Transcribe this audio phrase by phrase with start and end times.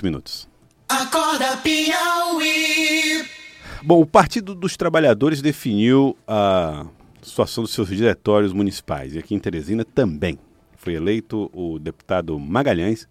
[0.00, 0.48] 18 minutos.
[0.88, 3.24] Acorda Piauí.
[3.82, 6.86] Bom, o Partido dos Trabalhadores definiu a
[7.22, 10.38] situação dos seus diretórios municipais e aqui em Teresina também.
[10.76, 13.06] Foi eleito o deputado Magalhães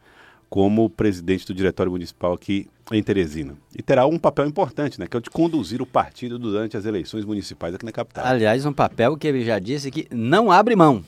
[0.49, 3.55] como presidente do diretório municipal aqui em Teresina.
[3.77, 6.85] E terá um papel importante, né, que é o de conduzir o partido durante as
[6.85, 8.25] eleições municipais aqui na capital.
[8.25, 11.03] Aliás, um papel que ele já disse que não abre mão.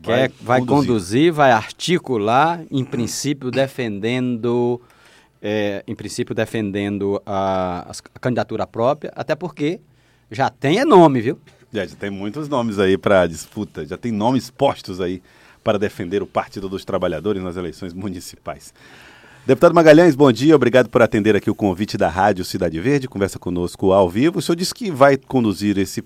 [0.00, 0.88] Vai, é, vai conduzir.
[0.88, 4.80] conduzir, vai articular, em princípio defendendo,
[5.42, 9.80] é, em princípio defendendo a, a, candidatura própria, até porque
[10.30, 11.38] já tem é nome, viu?
[11.72, 15.22] Já, já tem muitos nomes aí para disputa, já tem nomes postos aí
[15.62, 18.72] para defender o Partido dos Trabalhadores nas eleições municipais.
[19.46, 23.38] Deputado Magalhães, bom dia, obrigado por atender aqui o convite da Rádio Cidade Verde, conversa
[23.38, 24.40] conosco ao vivo.
[24.40, 26.02] O senhor disse que vai conduzir esse,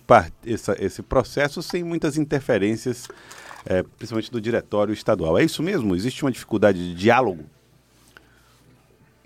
[0.46, 3.08] essa, esse processo sem muitas interferências,
[3.64, 5.38] é, principalmente do diretório estadual.
[5.38, 5.96] É isso mesmo?
[5.96, 7.44] Existe uma dificuldade de diálogo?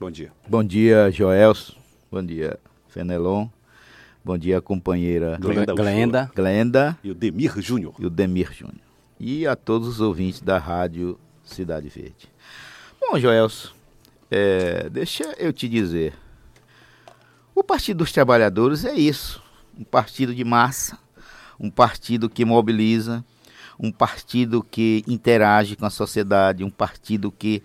[0.05, 0.33] Bom dia.
[0.47, 1.75] Bom dia, Joelso.
[2.13, 2.59] Bom dia,
[2.89, 3.49] Fenelon.
[4.23, 5.75] Bom dia, companheira Glenda.
[5.75, 6.31] Glenda.
[6.35, 6.99] Glenda.
[7.03, 7.95] E o Demir Júnior.
[7.99, 8.85] E o Demir Júnior
[9.19, 12.29] e a todos os ouvintes da Rádio Cidade Verde.
[13.01, 13.71] Bom, Joelson,
[14.31, 16.13] é, deixa eu te dizer.
[17.55, 19.43] O Partido dos Trabalhadores é isso:
[19.75, 20.99] um partido de massa,
[21.59, 23.25] um partido que mobiliza,
[23.79, 27.63] um partido que interage com a sociedade, um partido que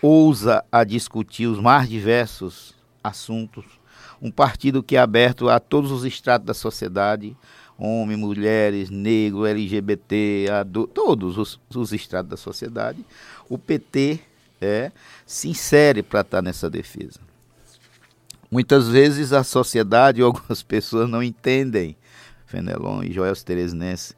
[0.00, 3.64] ousa a discutir os mais diversos assuntos,
[4.20, 7.36] um partido que é aberto a todos os estratos da sociedade,
[7.76, 10.46] homens, mulheres, negros, LGBT,
[10.94, 13.04] todos os, os estratos da sociedade,
[13.48, 14.20] o PT
[14.60, 14.92] é,
[15.26, 17.18] se insere para estar tá nessa defesa.
[18.50, 21.96] Muitas vezes a sociedade ou algumas pessoas não entendem,
[22.46, 24.14] Fenelon e Joel Teresinense,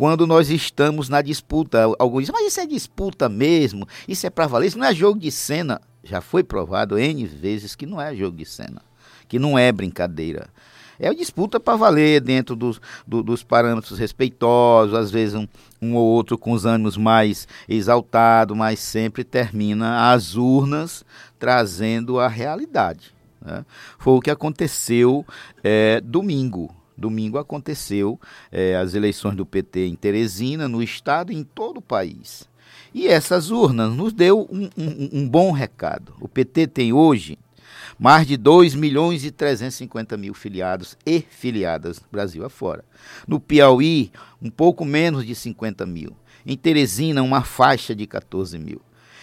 [0.00, 1.84] quando nós estamos na disputa.
[1.98, 5.20] Alguns dizem, mas isso é disputa mesmo, isso é para valer, isso não é jogo
[5.20, 5.78] de cena.
[6.02, 8.80] Já foi provado N vezes que não é jogo de cena,
[9.28, 10.48] que não é brincadeira.
[10.98, 15.46] É disputa para valer dentro dos, do, dos parâmetros respeitosos, às vezes um,
[15.82, 21.04] um ou outro com os ânimos mais exaltados, mas sempre termina as urnas
[21.38, 23.12] trazendo a realidade.
[23.38, 23.66] Né?
[23.98, 25.26] Foi o que aconteceu
[25.62, 26.79] é, domingo.
[27.00, 28.20] Domingo aconteceu
[28.52, 32.48] é, as eleições do PT em Teresina, no estado e em todo o país.
[32.92, 36.12] E essas urnas nos deu um, um, um bom recado.
[36.20, 37.38] O PT tem hoje
[37.98, 42.84] mais de 2 milhões e 350 mil filiados e filiadas Brasil afora.
[43.26, 44.10] No Piauí,
[44.40, 46.16] um pouco menos de 50 mil.
[46.46, 48.80] Em Teresina, uma faixa de 14 mil.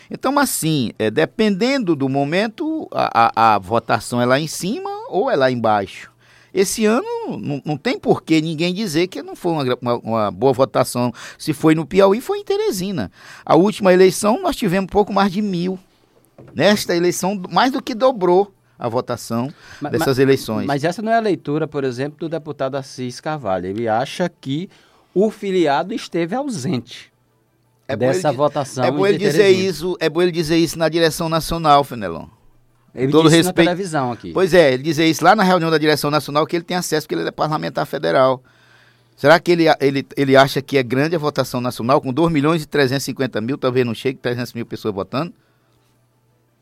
[0.10, 5.30] Então, assim, é, dependendo do momento, a, a, a, votação é lá em cima ou
[5.30, 6.12] é lá embaixo.
[6.58, 7.06] Esse ano
[7.40, 11.14] não, não tem por que ninguém dizer que não foi uma, uma, uma, boa votação.
[11.38, 13.12] Se foi no Piauí, foi em Teresina.
[13.46, 15.78] A última eleição nós tivemos pouco mais de mil.
[16.56, 20.66] Nesta eleição, mais do que dobrou a votação mas, dessas mas, eleições.
[20.66, 23.68] Mas essa não é a leitura, por exemplo, do deputado Assis Carvalho.
[23.68, 24.68] Ele acha que
[25.14, 27.14] o filiado esteve ausente
[27.88, 28.84] é dessa ele, votação.
[28.84, 32.26] É bom ele dizer isso, é bom ele dizer isso na direção nacional, Fenelon.
[32.98, 33.58] Ele Todo disse respeito...
[33.58, 34.34] na televisão aqui.
[34.34, 37.06] Pois é, ele dizer isso lá na reunião da direção nacional que ele tem acesso
[37.06, 38.42] porque ele é parlamentar federal.
[39.16, 42.64] Será que ele, ele, ele acha que é grande a votação nacional com 2 milhões
[42.64, 45.32] e 350 mil, talvez não chegue 300 mil pessoas votando?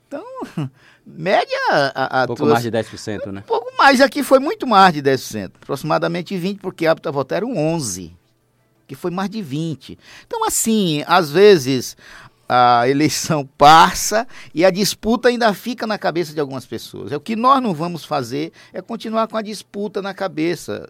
[0.08, 0.24] Então,
[1.08, 1.58] média...
[1.70, 3.40] A, a pouco tuas, mais de 10%, né?
[3.40, 5.52] Um pouco mais, aqui foi muito mais de 10%.
[5.62, 8.12] Aproximadamente 20%, porque apto a votar eram 11%.
[8.88, 9.98] Que foi mais de 20%.
[10.28, 11.98] Então, assim, às vezes
[12.48, 17.12] a eleição passa e a disputa ainda fica na cabeça de algumas pessoas.
[17.12, 20.90] É o que nós não vamos fazer é continuar com a disputa na cabeça.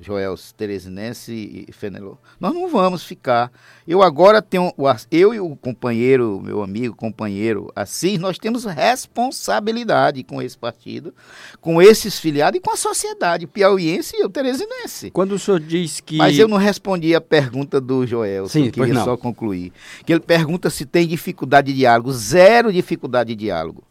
[0.00, 2.14] Joel Teresinense e Fenelon.
[2.38, 3.52] Nós não vamos ficar.
[3.86, 4.72] Eu agora tenho,
[5.10, 11.14] eu e o companheiro, meu amigo, companheiro Assis, nós temos responsabilidade com esse partido,
[11.60, 15.10] com esses filiados e com a sociedade piauiense e o teresinense.
[15.10, 16.16] Quando o senhor diz que...
[16.16, 19.72] Mas eu não respondi a pergunta do Joel, Sim, eu queria só concluir.
[20.04, 22.12] Que ele pergunta se tem dificuldade de diálogo.
[22.12, 23.84] Zero dificuldade de diálogo.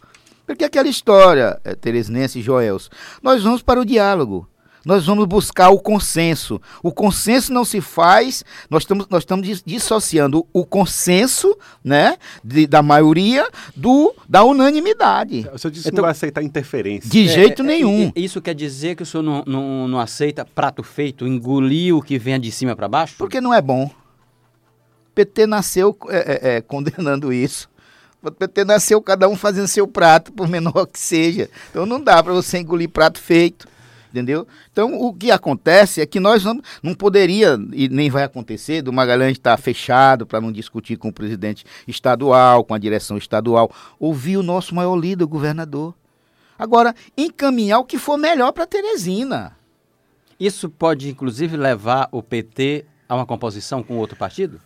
[0.45, 2.89] Porque aquela história, é, Teresinense e Joels,
[3.21, 4.47] nós vamos para o diálogo
[4.85, 6.61] nós vamos buscar o consenso.
[6.81, 12.81] O consenso não se faz, nós estamos, nós estamos dissociando o consenso né, de, da
[12.81, 15.49] maioria do, da unanimidade.
[15.53, 17.09] O senhor disse então, que não vai aceitar interferência.
[17.09, 18.11] De é, jeito é, nenhum.
[18.15, 22.01] É, isso quer dizer que o senhor não, não, não aceita prato feito, engolir o
[22.01, 23.15] que vem de cima para baixo?
[23.17, 23.85] Porque não é bom.
[23.85, 23.91] O
[25.13, 27.69] PT nasceu é, é, é, condenando isso.
[28.21, 31.49] O PT nasceu cada um fazendo seu prato, por menor que seja.
[31.69, 33.67] Então não dá para você engolir prato feito.
[34.11, 34.47] Entendeu?
[34.71, 38.91] Então, o que acontece é que nós não, não poderia, e nem vai acontecer, do
[38.91, 43.71] Magalhães estar fechado para não discutir com o presidente estadual, com a direção estadual.
[43.99, 45.93] Ouvir o nosso maior líder, o governador.
[46.57, 49.55] Agora, encaminhar o que for melhor para Teresina.
[50.39, 54.61] Isso pode, inclusive, levar o PT a uma composição com outro partido?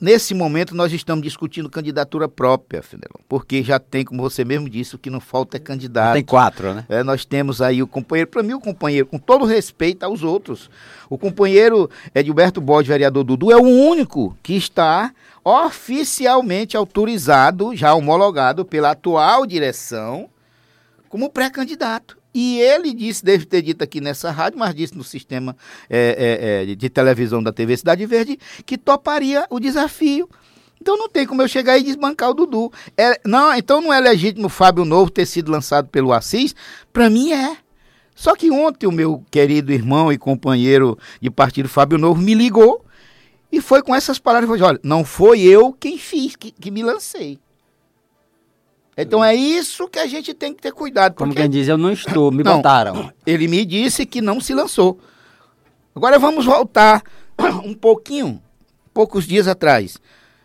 [0.00, 4.96] Nesse momento, nós estamos discutindo candidatura própria, Fidelão, porque já tem, como você mesmo disse,
[4.96, 6.14] o que não falta é candidato.
[6.14, 6.84] Tem quatro, né?
[6.88, 10.68] É, nós temos aí o companheiro, para mim, o companheiro, com todo respeito aos outros,
[11.08, 15.12] o companheiro Edilberto Bode, vereador Dudu, é o único que está
[15.44, 20.28] oficialmente autorizado, já homologado pela atual direção,
[21.08, 22.23] como pré-candidato.
[22.34, 25.56] E ele disse, deve ter dito aqui nessa rádio, mas disse no sistema
[25.88, 30.28] é, é, é, de televisão da TV Cidade Verde, que toparia o desafio.
[30.80, 32.72] Então não tem como eu chegar e desbancar o Dudu.
[32.96, 36.54] É, não, então não é legítimo o Fábio Novo ter sido lançado pelo Assis?
[36.92, 37.56] Para mim é.
[38.16, 42.84] Só que ontem o meu querido irmão e companheiro de partido Fábio Novo me ligou
[43.50, 47.38] e foi com essas palavras, olha, não foi eu quem fiz, que, que me lancei.
[48.96, 51.14] Então é isso que a gente tem que ter cuidado.
[51.14, 53.12] Como quem diz, eu não estou, me não, botaram.
[53.26, 54.98] Ele me disse que não se lançou.
[55.94, 57.02] Agora vamos voltar
[57.64, 58.40] um pouquinho,
[58.92, 59.98] poucos dias atrás.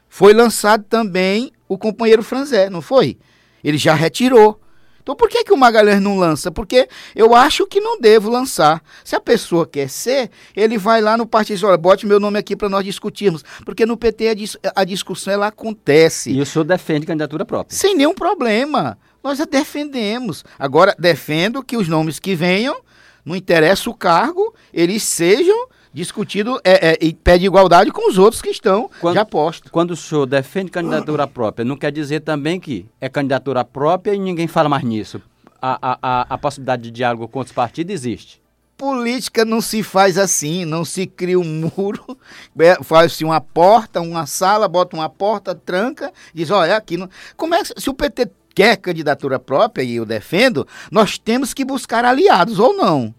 [0.07, 3.17] Foi lançado também o companheiro Franzé, não foi?
[3.63, 4.59] Ele já retirou.
[5.01, 6.51] Então por que, que o Magalhães não lança?
[6.51, 8.81] Porque eu acho que não devo lançar.
[9.03, 12.19] Se a pessoa quer ser, ele vai lá no partido e diz, olha, bote meu
[12.19, 13.43] nome aqui para nós discutirmos.
[13.65, 16.31] Porque no PT a, dis a, discussão ela acontece.
[16.31, 17.75] E o senhor defende candidatura própria?
[17.75, 18.97] Sem nenhum problema.
[19.23, 20.43] Nós a defendemos.
[20.57, 22.77] Agora, defendo que os nomes que venham,
[23.25, 28.41] não interessa o cargo, eles sejam discutido é, é, e pede igualdade com os outros
[28.41, 29.71] que estão quando, já postos.
[29.71, 34.19] Quando o senhor defende candidatura própria, não quer dizer também que é candidatura própria e
[34.19, 35.21] ninguém fala mais nisso.
[35.61, 38.41] A, a, a, a possibilidade de diálogo com outros partidos existe.
[38.77, 42.17] Política não se faz assim, não se cria um muro,
[42.57, 47.09] é, faz-se uma porta, uma sala, bota uma porta, tranca, diz, olha, aqui não.
[47.35, 51.65] Como é que, se o PT quer candidatura própria, e eu defendo, nós temos que
[51.65, 53.13] buscar aliados ou não.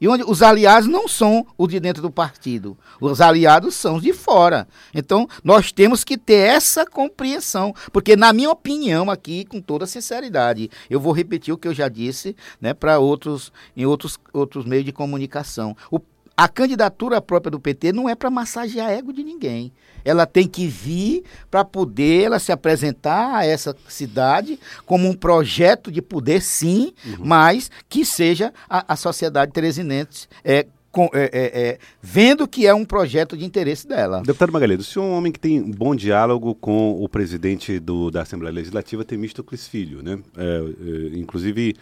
[0.00, 4.02] E onde os aliados não são os de dentro do partido, os aliados são os
[4.02, 4.66] de fora.
[4.92, 10.70] Então, nós temos que ter essa compreensão, porque na minha opinião aqui, com toda sinceridade,
[10.90, 14.84] eu vou repetir o que eu já disse, né, para outros em outros outros meios
[14.84, 15.76] de comunicação.
[15.90, 16.00] O
[16.36, 19.72] a candidatura própria do PT não é para massagear ego de ninguém.
[20.04, 25.90] Ela tem que vir para poder ela se apresentar a essa cidade como um projeto
[25.90, 27.24] de poder, sim, uhum.
[27.24, 32.72] mas que seja a, a sociedade teresinense é, com, é, é, é, vendo que é
[32.72, 34.22] um projeto de interesse dela.
[34.22, 37.80] Deputado Magalhães, o senhor é um homem que tem um bom diálogo com o presidente
[37.80, 40.20] do, da Assembleia Legislativa, Temístocles Filho, né?
[40.36, 41.74] É, é, inclusive,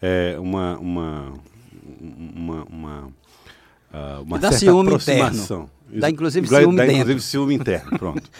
[0.00, 1.32] é, uma, uma,
[2.00, 3.12] uma, uma
[3.92, 5.68] uh, uma dá certa ciúme aproximação.
[5.88, 6.00] Interno.
[6.00, 7.00] Dá inclusive ciúme dá, dentro.
[7.00, 8.30] inclusive ciúme interno, pronto.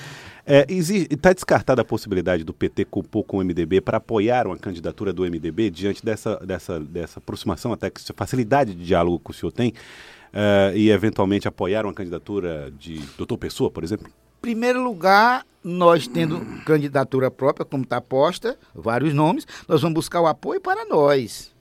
[1.10, 5.12] Está é, descartada a possibilidade do PT compor com o MDB para apoiar uma candidatura
[5.12, 9.52] do MDB diante dessa, dessa, dessa aproximação, até que facilidade de diálogo que o senhor
[9.52, 14.10] tem, uh, e eventualmente apoiar uma candidatura de doutor Pessoa, por exemplo?
[14.40, 20.26] Primeiro lugar, nós tendo candidatura própria, como está posta, vários nomes, nós vamos buscar o
[20.26, 21.52] apoio para nós.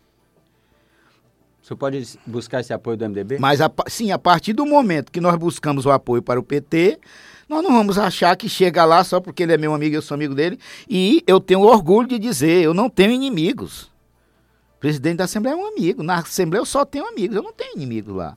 [1.70, 3.38] Você pode buscar esse apoio do MDB?
[3.38, 6.98] Mas, a, sim, a partir do momento que nós buscamos o apoio para o PT,
[7.48, 10.02] nós não vamos achar que chega lá só porque ele é meu amigo e eu
[10.02, 10.58] sou amigo dele.
[10.90, 13.84] E eu tenho orgulho de dizer, eu não tenho inimigos.
[14.78, 16.02] O presidente da Assembleia é um amigo.
[16.02, 18.36] Na Assembleia eu só tenho amigos, eu não tenho inimigos lá.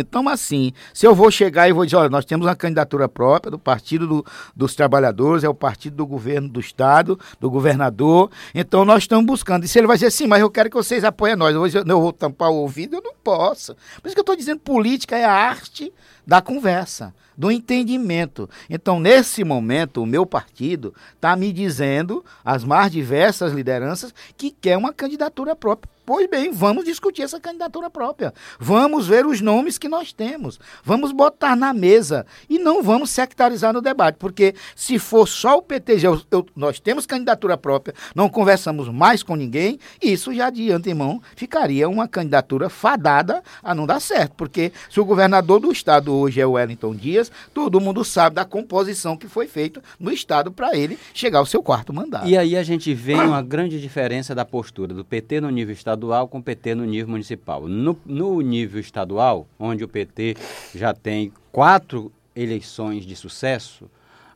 [0.00, 3.50] Então, assim, se eu vou chegar e vou dizer, olha, nós temos uma candidatura própria
[3.50, 4.26] do Partido do,
[4.56, 9.64] dos Trabalhadores, é o partido do governo do Estado, do governador, então nós estamos buscando.
[9.64, 11.68] E se ele vai dizer, sim, mas eu quero que vocês apoiem nós, eu vou,
[11.68, 13.74] dizer, eu vou tampar o ouvido, eu não posso.
[14.00, 15.92] Por isso que eu estou dizendo, política é a arte
[16.26, 18.48] da conversa, do entendimento.
[18.68, 24.76] Então, nesse momento, o meu partido está me dizendo, as mais diversas lideranças, que quer
[24.76, 28.34] uma candidatura própria Pois bem, vamos discutir essa candidatura própria.
[28.58, 30.58] Vamos ver os nomes que nós temos.
[30.82, 35.62] Vamos botar na mesa e não vamos sectarizar no debate, porque se for só o
[35.62, 40.72] PTG, eu, eu, nós temos candidatura própria, não conversamos mais com ninguém, isso já de
[40.72, 46.12] antemão ficaria uma candidatura fadada a não dar certo, porque se o governador do estado
[46.12, 50.50] hoje é o Wellington Dias, todo mundo sabe da composição que foi feita no estado
[50.50, 52.26] para ele chegar ao seu quarto mandato.
[52.26, 55.99] E aí a gente vê uma grande diferença da postura do PT no nível estadual
[56.00, 57.68] estadual com o PT no nível municipal.
[57.68, 60.36] No, no nível estadual, onde o PT
[60.74, 63.90] já tem quatro eleições de sucesso,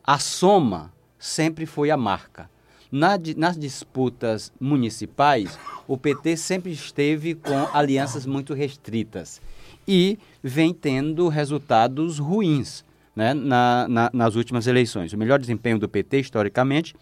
[0.04, 2.50] a soma sempre foi a marca.
[2.92, 9.40] Na, nas disputas municipais, o PT sempre esteve com alianças muito restritas
[9.88, 12.84] e vem tendo resultados ruins
[13.16, 15.12] né, na, na, nas últimas eleições.
[15.12, 16.94] O melhor desempenho do PT, historicamente,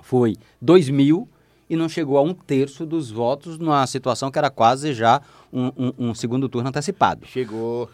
[0.00, 1.28] foi 2000
[1.70, 5.22] e não chegou a um terço dos votos numa situação que era quase já
[5.52, 7.24] um, um, um segundo turno antecipado.
[7.28, 7.88] Chegou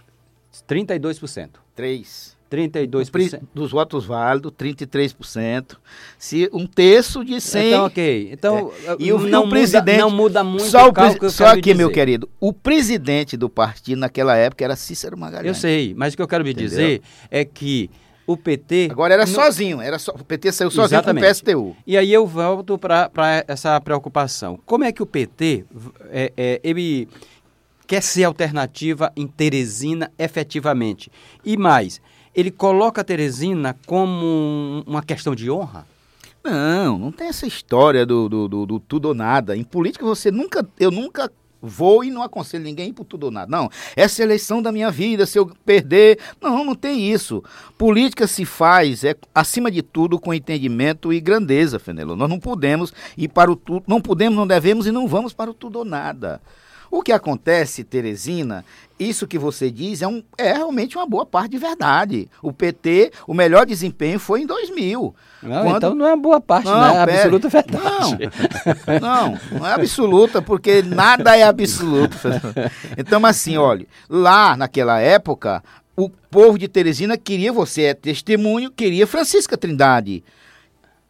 [0.66, 1.50] 32%.
[1.74, 2.36] 3.
[2.50, 3.42] 32%.
[3.52, 5.76] Dos votos válidos, 33%.
[6.18, 7.68] Se um terço de 100.
[7.68, 8.28] Então, ok.
[8.32, 8.96] Então, é.
[8.98, 11.90] e o, não, o presidente, muda, não muda muito só o cálculo Só aqui, meu
[11.90, 15.48] querido, o presidente do partido naquela época era Cícero Magalhães.
[15.48, 16.70] Eu sei, mas o que eu quero me Entendeu?
[16.70, 17.90] dizer é que
[18.26, 18.88] o PT.
[18.90, 19.32] Agora era no...
[19.32, 20.10] sozinho, era so...
[20.10, 21.24] o PT saiu sozinho Exatamente.
[21.24, 21.76] com o PSTU.
[21.86, 23.10] E aí eu volto para
[23.46, 24.58] essa preocupação.
[24.66, 25.64] Como é que o PT
[26.10, 27.08] é, é, ele
[27.86, 31.10] quer ser alternativa em Teresina efetivamente?
[31.44, 32.00] E mais,
[32.34, 35.86] ele coloca a Teresina como uma questão de honra?
[36.42, 39.56] Não, não tem essa história do, do, do, do tudo ou nada.
[39.56, 41.30] Em política você nunca, eu nunca
[41.66, 43.50] vou e não aconselho ninguém por tudo ou nada.
[43.50, 46.18] Não, essa é a eleição da minha vida, se eu perder.
[46.40, 47.42] Não, não tem isso.
[47.76, 52.16] Política se faz, é acima de tudo, com entendimento e grandeza, Fenelo.
[52.16, 55.50] Nós não podemos ir para o tudo, não podemos, não devemos e não vamos para
[55.50, 56.40] o tudo ou nada.
[56.96, 58.64] O que acontece, Teresina,
[58.98, 62.26] isso que você diz é, um, é realmente uma boa parte de verdade.
[62.40, 65.14] O PT, o melhor desempenho foi em 2000.
[65.42, 65.76] Não, quando...
[65.76, 67.18] Então não é boa parte, não, não é pera...
[67.18, 68.30] absoluta verdade.
[68.98, 72.16] Não, não, não é absoluta, porque nada é absoluto.
[72.96, 75.62] Então, assim, olha, lá naquela época,
[75.94, 80.24] o povo de Teresina queria você, é testemunho, queria Francisca Trindade.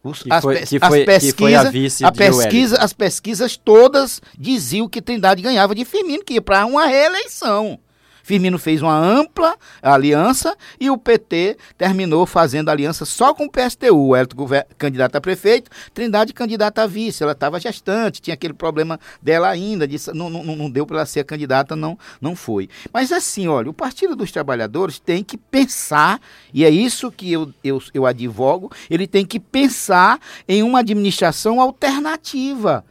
[0.03, 4.87] Os, que, foi, as, que, foi, as pesquisas, a, a pesquisa, as pesquisas todas diziam
[4.87, 7.79] que Trindade ganhava de Firmino, que ia para uma reeleição.
[8.27, 14.13] Firmino fez uma ampla aliança e o PT terminou fazendo aliança só com o PSTU.
[14.13, 14.35] Hélito
[14.77, 17.23] candidato a prefeito, Trindade candidata a vice.
[17.23, 21.05] Ela estava gestante, tinha aquele problema dela ainda, disse, não, não, não deu para ela
[21.05, 22.67] ser candidata, não, não foi.
[22.91, 26.19] Mas assim, olha, o Partido dos Trabalhadores tem que pensar,
[26.53, 30.19] e é isso que eu, eu, eu advogo, ele tem que pensar
[30.49, 32.83] em uma administração alternativa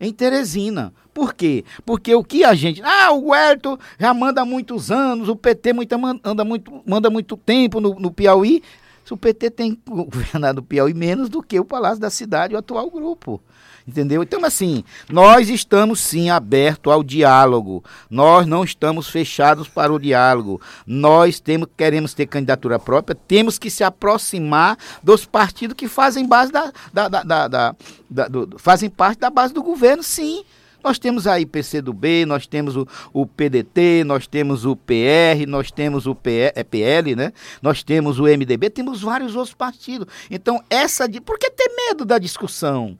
[0.00, 0.92] em Teresina.
[1.12, 1.64] Por quê?
[1.84, 2.82] Porque o que a gente.
[2.82, 7.80] Ah, o Huerto já manda muitos anos, o PT muita, anda muito, manda muito tempo
[7.80, 8.62] no, no Piauí.
[9.10, 12.90] O PT tem governado o Piauí menos do que o Palácio da Cidade, o atual
[12.90, 13.42] grupo.
[13.86, 14.22] Entendeu?
[14.22, 17.84] Então, assim, nós estamos sim abertos ao diálogo.
[18.08, 20.60] Nós não estamos fechados para o diálogo.
[20.86, 26.52] Nós temos, queremos ter candidatura própria, temos que se aproximar dos partidos que fazem base
[26.52, 27.74] da, da, da, da,
[28.08, 30.44] da do, fazem parte da base do governo, sim.
[30.82, 36.06] Nós temos aí PCdoB, nós temos o, o PDT, nós temos o PR, nós temos
[36.06, 37.32] o PL, é PL, né?
[37.60, 40.08] Nós temos o MDB, temos vários outros partidos.
[40.30, 41.20] Então, essa de.
[41.20, 42.98] Por que ter medo da discussão?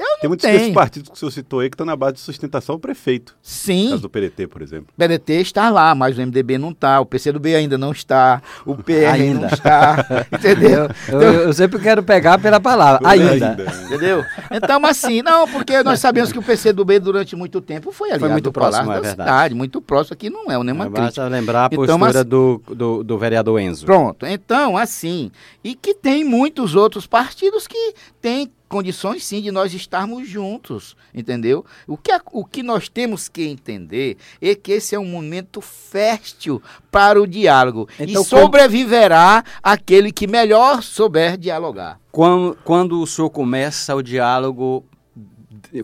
[0.00, 2.20] Eu Tem muitos desses partidos que o senhor citou aí que estão na base de
[2.20, 3.36] sustentação ao prefeito.
[3.42, 3.84] Sim.
[3.84, 4.86] No caso do PDT, por exemplo.
[4.96, 8.74] O PDT está lá, mas o MDB não está, o PCdoB ainda não está, o
[8.76, 9.40] PR ainda.
[9.40, 10.88] não está, entendeu?
[11.06, 13.50] Eu, eu, eu, sempre quero pegar pela palavra, ainda.
[13.50, 13.66] ainda.
[13.84, 14.24] Entendeu?
[14.50, 18.28] Então, assim, não, porque nós sabemos que o PCdoB durante muito tempo foi aliado foi
[18.30, 19.10] muito próximo, é verdade.
[19.10, 21.28] cidade, muito próximo, aqui não é nenhuma é, crítica.
[21.28, 22.24] lembrar a então, postura então, mas...
[22.24, 23.84] do, do, do vereador Enzo.
[23.84, 25.30] Pronto, então, assim,
[25.62, 31.66] e que tem muitos outros partidos que têm condições sim de nós estarmos juntos, entendeu?
[31.88, 36.62] O que, o que nós temos que entender é que esse é um momento fértil
[36.90, 39.58] para o diálogo então, e sobreviverá como...
[39.60, 41.98] aquele que melhor souber dialogar.
[42.12, 44.84] Quando, quando o senhor começa o diálogo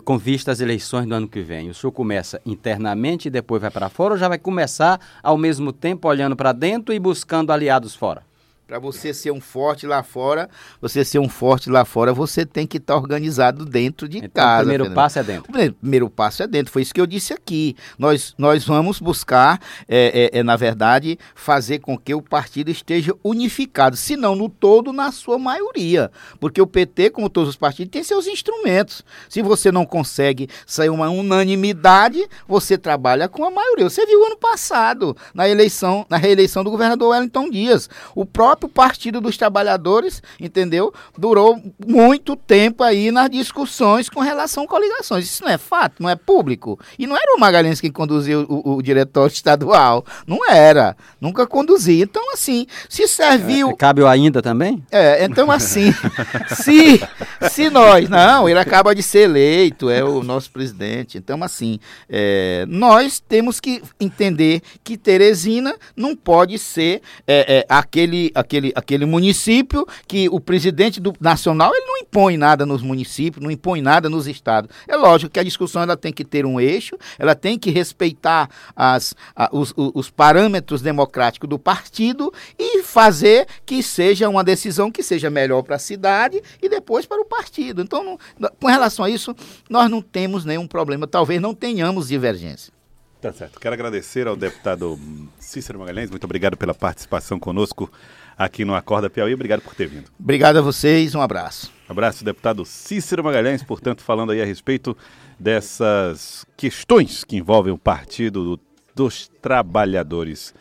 [0.05, 1.69] com vista às eleições do ano que vem?
[1.69, 5.73] O senhor começa internamente e depois vai para fora ou já vai começar ao mesmo
[5.73, 8.26] tempo olhando para dentro e buscando aliados fora?
[8.67, 10.49] Para você ser um forte lá fora,
[10.81, 14.43] você ser um forte lá fora, você tem que estar tá organizado dentro de então,
[14.43, 14.55] casa.
[14.55, 14.95] O primeiro Fernando.
[14.95, 15.49] passo é dentro.
[15.49, 16.73] O primeiro passo é dentro.
[16.73, 17.77] Foi isso que eu disse aqui.
[17.97, 23.15] Nós, nós vamos buscar, é, é, é, na verdade, fazer com que o partido esteja
[23.23, 26.11] unificado, se não no todo, na sua maioria.
[26.37, 29.01] Porque o PT, como todos os partidos, tem seus instrumentos.
[29.29, 33.89] Se você não consegue sair uma unanimidade, você trabalha com a maioria.
[33.89, 37.89] Você viu ano passado, na eleição, na reeleição do governador Wellington Dias.
[38.13, 40.93] O próprio próprio Partido dos Trabalhadores, entendeu?
[41.17, 45.25] Durou muito tempo aí nas discussões com relação a coligações.
[45.25, 46.79] Isso não é fato, não é público.
[46.97, 50.05] E não era o Magalhães quem conduzia o, o, diretório estadual.
[50.25, 50.95] Não era.
[51.21, 52.03] Nunca conduzia.
[52.03, 53.69] Então, assim, se serviu.
[53.69, 54.83] É, cabe o ainda também?
[54.91, 55.93] É, então, assim,
[56.55, 57.01] se,
[57.49, 58.09] se nós.
[58.09, 61.17] Não, ele acaba de ser eleito, é o nosso presidente.
[61.17, 68.31] Então, assim, é, nós temos que entender que Teresina não pode ser é, é aquele
[68.47, 73.51] aquele, aquele município que o presidente do nacional ele não impõe nada nos municípios, não
[73.51, 74.71] impõe nada nos estados.
[74.87, 78.49] É lógico que a discussão ela tem que ter um eixo, ela tem que respeitar
[78.75, 85.03] as, a, os, os parâmetros democráticos do partido e fazer que seja uma decisão que
[85.03, 87.81] seja melhor para a cidade e depois para o partido.
[87.81, 89.35] Então, não, com relação a isso,
[89.69, 92.77] nós não temos nenhum problema, talvez não tenhamos divergência.
[93.19, 93.59] Tá certo.
[93.59, 94.99] Quero agradecer ao deputado
[95.39, 96.09] Cícero Magalhães.
[96.09, 97.91] Muito obrigado pela participação conosco
[98.37, 99.33] aqui no Acorda Piauí.
[99.33, 100.11] Obrigado por ter vindo.
[100.19, 101.15] Obrigado a vocês.
[101.15, 101.71] Um abraço.
[101.89, 104.95] Um abraço, deputado Cícero Magalhães, portanto, falando aí a respeito
[105.39, 108.59] dessas questões que envolvem o Partido
[108.93, 110.53] dos Trabalhadores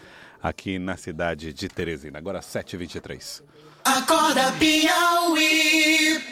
[0.42, 2.18] aqui na cidade de Teresina.
[2.18, 3.42] Agora 7h23.
[3.84, 6.22] Acorda Piauí.